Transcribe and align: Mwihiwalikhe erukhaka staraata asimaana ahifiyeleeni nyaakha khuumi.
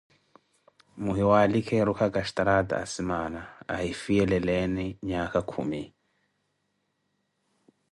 Mwihiwalikhe 1.03 1.73
erukhaka 1.81 2.21
staraata 2.29 2.75
asimaana 2.83 3.39
ahifiyeleeni 3.75 4.85
nyaakha 5.07 5.41
khuumi. 5.49 5.81